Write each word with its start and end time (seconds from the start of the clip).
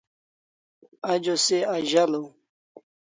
Ajo 1.11 1.35
se 1.45 1.57
azalaw 1.75 2.25